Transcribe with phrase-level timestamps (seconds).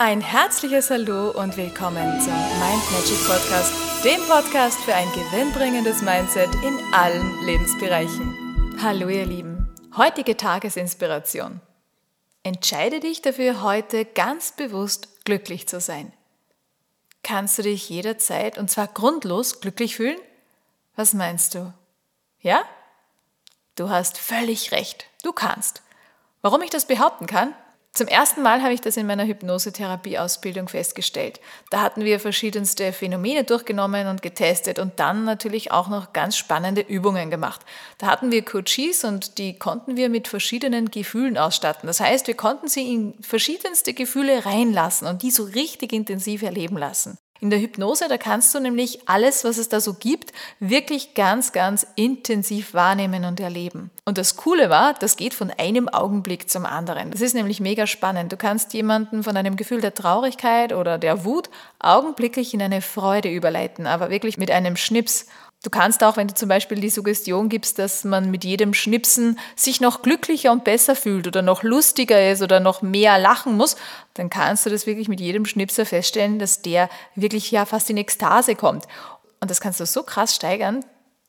[0.00, 6.54] Ein herzliches Hallo und willkommen zum Mind Magic Podcast, dem Podcast für ein gewinnbringendes Mindset
[6.64, 8.76] in allen Lebensbereichen.
[8.80, 11.60] Hallo ihr Lieben, heutige Tagesinspiration.
[12.44, 16.12] Entscheide dich dafür, heute ganz bewusst glücklich zu sein.
[17.24, 20.20] Kannst du dich jederzeit und zwar grundlos glücklich fühlen?
[20.94, 21.74] Was meinst du?
[22.38, 22.62] Ja?
[23.74, 25.06] Du hast völlig recht.
[25.24, 25.82] Du kannst.
[26.40, 27.52] Warum ich das behaupten kann?
[27.98, 31.40] Zum ersten Mal habe ich das in meiner Hypnosetherapie-Ausbildung festgestellt.
[31.70, 36.80] Da hatten wir verschiedenste Phänomene durchgenommen und getestet und dann natürlich auch noch ganz spannende
[36.80, 37.62] Übungen gemacht.
[37.98, 41.88] Da hatten wir Coaches und die konnten wir mit verschiedenen Gefühlen ausstatten.
[41.88, 46.78] Das heißt, wir konnten sie in verschiedenste Gefühle reinlassen und die so richtig intensiv erleben
[46.78, 47.18] lassen.
[47.40, 51.52] In der Hypnose, da kannst du nämlich alles, was es da so gibt, wirklich ganz,
[51.52, 53.90] ganz intensiv wahrnehmen und erleben.
[54.04, 57.12] Und das Coole war, das geht von einem Augenblick zum anderen.
[57.12, 58.32] Das ist nämlich mega spannend.
[58.32, 61.48] Du kannst jemanden von einem Gefühl der Traurigkeit oder der Wut
[61.78, 65.26] augenblicklich in eine Freude überleiten, aber wirklich mit einem Schnips.
[65.64, 69.40] Du kannst auch, wenn du zum Beispiel die Suggestion gibst, dass man mit jedem Schnipsen
[69.56, 73.76] sich noch glücklicher und besser fühlt oder noch lustiger ist oder noch mehr lachen muss,
[74.14, 77.96] dann kannst du das wirklich mit jedem Schnipser feststellen, dass der wirklich ja fast in
[77.96, 78.86] Ekstase kommt.
[79.40, 80.84] Und das kannst du so krass steigern,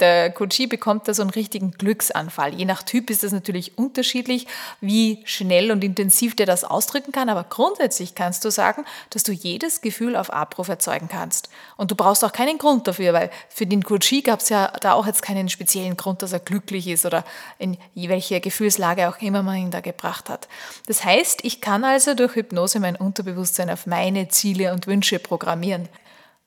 [0.00, 2.52] der Coachie bekommt da so einen richtigen Glücksanfall.
[2.54, 4.48] Je nach Typ ist das natürlich unterschiedlich,
[4.80, 9.30] wie schnell und intensiv der das ausdrücken kann, aber grundsätzlich kannst du sagen, dass du
[9.30, 11.48] jedes Gefühl auf Abruf erzeugen kannst.
[11.76, 14.94] Und du brauchst auch keinen Grund dafür, weil für den Coachie gab es ja da
[14.94, 17.24] auch jetzt keinen speziellen Grund, dass er glücklich ist oder
[17.58, 20.48] in welche Gefühlslage auch immer man ihn da gebracht hat.
[20.86, 25.88] Das heißt, ich kann also durch Hypnose mein Unterbewusstsein auf meine Ziele und Wünsche programmieren.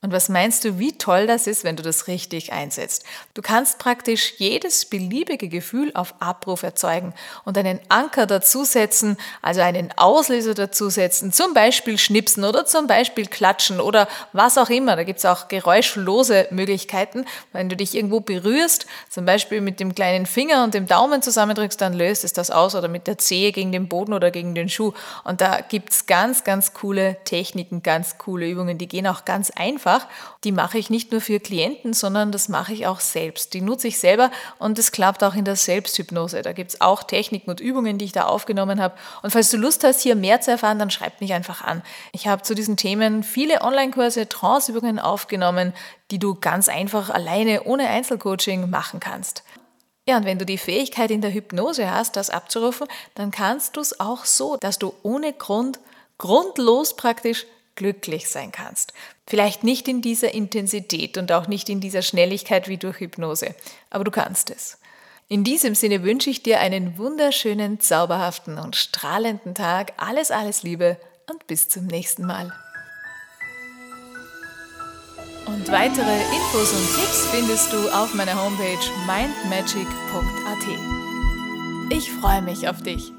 [0.04, 3.04] Und was meinst du, wie toll das ist, wenn du das richtig einsetzt?
[3.34, 9.92] Du kannst praktisch jedes beliebige Gefühl auf Abruf erzeugen und einen Anker dazusetzen, also einen
[9.98, 14.96] Auslöser dazusetzen, zum Beispiel schnipsen oder zum Beispiel klatschen oder was auch immer.
[14.96, 17.26] Da gibt es auch geräuschlose Möglichkeiten.
[17.52, 21.82] Wenn du dich irgendwo berührst, zum Beispiel mit dem kleinen Finger und dem Daumen zusammendrückst,
[21.82, 24.70] dann löst es das aus oder mit der Zehe gegen den Boden oder gegen den
[24.70, 24.94] Schuh.
[25.24, 29.50] Und da gibt es ganz, ganz coole Techniken, ganz coole Übungen, die gehen auch ganz
[29.50, 30.08] einfach einfach.
[30.44, 33.54] Die mache ich nicht nur für Klienten, sondern das mache ich auch selbst.
[33.54, 36.42] Die nutze ich selber und es klappt auch in der Selbsthypnose.
[36.42, 38.96] Da gibt es auch Techniken und Übungen, die ich da aufgenommen habe.
[39.24, 41.82] Und falls du Lust hast, hier mehr zu erfahren, dann schreib mich einfach an.
[42.12, 45.74] Ich habe zu diesen Themen viele Online-Kurse, Trance-Übungen aufgenommen,
[46.12, 49.44] die du ganz einfach alleine ohne Einzelcoaching machen kannst.
[50.08, 53.82] Ja, und wenn du die Fähigkeit in der Hypnose hast, das abzurufen, dann kannst du
[53.82, 55.80] es auch so, dass du ohne Grund,
[56.18, 57.46] grundlos praktisch
[57.78, 58.92] glücklich sein kannst.
[59.26, 63.56] Vielleicht nicht in dieser Intensität und auch nicht in dieser Schnelligkeit wie durch Hypnose,
[63.90, 64.78] aber du kannst es.
[65.30, 69.94] In diesem Sinne wünsche ich dir einen wunderschönen, zauberhaften und strahlenden Tag.
[69.98, 70.98] Alles, alles Liebe
[71.30, 72.54] und bis zum nächsten Mal.
[75.46, 80.68] Und weitere Infos und Tipps findest du auf meiner Homepage mindmagic.at.
[81.90, 83.17] Ich freue mich auf dich.